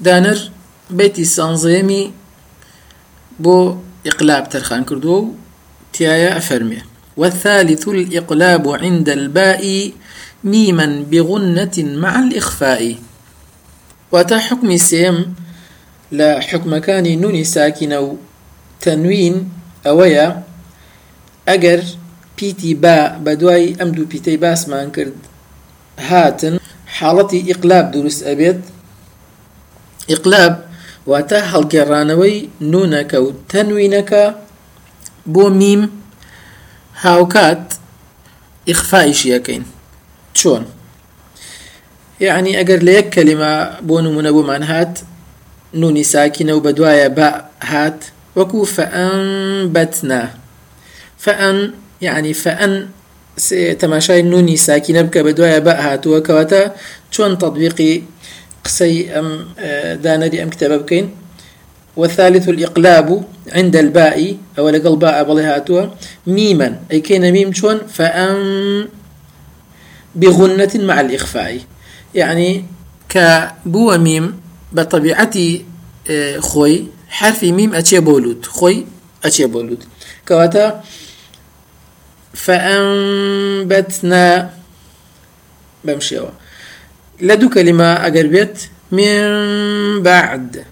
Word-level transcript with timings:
دانر 0.00 0.50
بيتي 0.90 1.24
سانزيمي 1.24 2.12
بو 3.40 3.76
إقلاب 4.06 4.48
ترخان 4.48 4.84
كردو 4.84 5.34
تيايا 5.92 6.36
أفرمي. 6.36 6.82
والثالث 7.16 7.88
الإقلاب 7.88 8.68
عند 8.68 9.08
الباء 9.08 9.92
ميما 10.44 11.04
بغنة 11.10 11.76
مع 11.78 12.18
الإخفاء. 12.18 12.96
وتا 14.12 14.38
حكم 14.38 14.76
سيم 14.76 15.34
لا 16.12 16.40
حكم 16.40 16.78
كان 16.78 17.20
نوني 17.20 17.44
ساكنة 17.44 18.16
تنوين 18.80 19.48
أويا. 19.86 20.42
أجر 21.48 21.84
بيتي 22.38 22.74
با 22.74 23.08
بدواي 23.08 23.76
أمدو 23.82 24.04
بيتي 24.04 24.36
باس 24.36 24.68
ما 24.68 24.82
انكرد 24.82 25.16
هاتن. 25.98 26.58
حالتي 26.86 27.52
إقلاب 27.52 27.90
دروس 27.90 28.22
أبيت. 28.22 28.60
إقلاب. 30.10 30.70
واتا 31.06 31.38
هەڵگێڕانەوەی 31.52 32.36
نونەکە 32.72 33.18
و 33.24 33.28
تەنوینەکە 33.50 34.24
بۆ 35.34 35.44
میم 35.60 35.82
هاوکات 37.04 37.64
ئیخفایش 38.68 39.20
یەکەین 39.32 39.64
چۆن 40.38 40.62
یعنی 42.26 42.52
ئەگەر 42.58 42.80
لە 42.86 42.92
یەک 42.98 43.08
کەلیمە 43.14 43.52
بۆ 43.88 43.96
نمونە 44.04 44.30
بۆمان 44.36 44.62
هات 44.70 44.94
نونی 45.80 46.04
ساکینە 46.12 46.52
و 46.54 46.64
بە 46.66 46.72
دوایە 46.78 47.08
بە 47.18 47.28
هات 47.70 47.98
وەکو 48.38 48.60
فەئەنبەتنا 48.76 50.22
فەئەن 51.24 51.58
یعنی 52.06 52.32
فەئەن 52.44 52.74
تەماشای 53.80 54.22
نونی 54.32 54.56
ساکینە 54.66 55.02
بکە 55.06 55.20
بە 55.26 55.32
دوایە 55.38 55.60
بە 55.66 55.72
هاتووە 55.86 56.20
کەواتە 56.26 56.62
چۆن 57.14 57.32
تطبیقی 57.42 57.94
قسي 58.64 59.10
أم 59.18 59.46
آه، 59.58 59.94
دانري 59.94 60.42
أم 60.42 60.50
كتاب 60.50 60.82
بكين. 60.82 61.10
والثالث 61.96 62.48
الإقلاب 62.48 63.24
عند 63.52 63.76
الباء 63.76 64.36
أو 64.58 64.68
لقل 64.68 64.96
باء 64.96 65.24
بلهاتوا 65.24 65.86
ميما 66.26 66.80
أي 66.92 67.00
كين 67.00 67.32
ميم 67.32 67.52
شون؟ 67.52 67.78
فأن 67.86 68.88
بغنة 70.14 70.70
مع 70.74 71.00
الإخفاء. 71.00 71.60
يعني 72.14 72.64
كبو 73.08 73.98
ميم 73.98 74.40
بطبيعتي 74.72 75.64
آه، 76.10 76.38
خوي 76.38 76.86
حرف 77.08 77.44
ميم 77.44 77.74
أتشي 77.74 78.00
بولود. 78.00 78.46
خوي 78.46 78.86
أتشي 79.24 79.46
بولود. 79.46 79.84
كواتا 80.28 80.82
فأنبتنا 82.34 84.50
بمشيوا. 85.84 86.28
لدو 87.22 87.48
كلمة 87.48 88.06
أجر 88.06 88.26
بيت 88.26 88.56
من 88.92 90.02
بعد. 90.02 90.64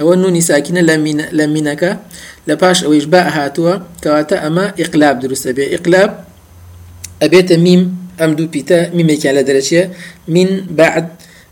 أو 0.00 0.14
نوني 0.14 0.40
ساكنة 0.40 0.80
لمن 0.80 1.20
لمنك 1.32 2.00
لباش 2.46 2.84
أو 2.84 2.92
إشباء 2.92 3.28
هاتوا. 3.28 3.74
كواتا 4.04 4.46
أما 4.46 4.72
إقلاب 4.78 5.20
درست 5.20 5.48
بي 5.48 5.74
إقلاب. 5.74 6.24
أبيت 7.22 7.52
ميم. 7.52 7.96
أمدو 8.20 8.46
بيتا. 8.46 8.94
ميم 8.94 9.18
كان 9.18 9.34
لدرجة 9.34 9.90
من 10.28 10.66
بعد. 10.70 11.08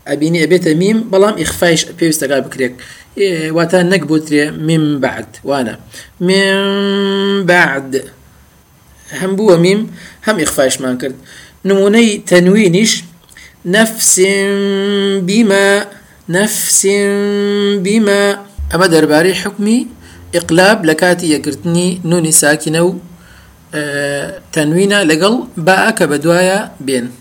أبيني 0.07 0.43
أبيت 0.43 0.67
ميم. 0.67 1.09
بلام 1.09 1.35
بيوست 1.99 2.23
قال 2.23 2.41
بكريك. 2.41 2.75
إيه 3.17 3.51
واتا 3.51 3.83
نكبوتري 3.83 4.51
من 4.51 4.99
بعد. 4.99 5.25
وأنا. 5.43 5.79
من 6.21 7.45
بعد. 7.45 8.03
بو 9.23 9.57
ميم. 9.57 9.91
هم 10.27 10.39
إخفايش 10.39 10.81
ما 10.81 10.95
كرد 10.95 11.15
نموني 11.65 12.17
تنوينش. 12.17 13.03
نفس 13.67 14.21
بما 15.21 15.85
نفس 16.29 16.87
بما. 17.83 18.39
أما 18.75 18.87
درباري 18.87 19.35
حكمي 19.35 19.87
إقلاب 20.35 20.85
لكاتي 20.85 21.31
يقرتني 21.31 22.01
نوني 22.05 22.31
ساكنة 22.31 22.99
آه 23.75 24.41
تنوينة 24.53 25.03
لقل 25.03 25.43
باء 25.57 25.91
كبدوايا 25.91 26.71
بين 26.79 27.11